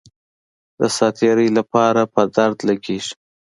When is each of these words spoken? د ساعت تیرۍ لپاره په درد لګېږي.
د 0.79 0.81
ساعت 0.95 1.13
تیرۍ 1.19 1.49
لپاره 1.57 2.01
په 2.13 2.21
درد 2.35 2.57
لګېږي. 2.69 3.13